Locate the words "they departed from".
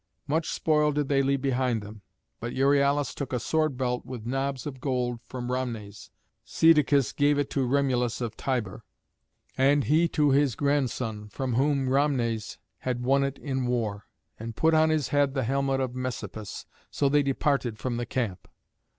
17.07-17.97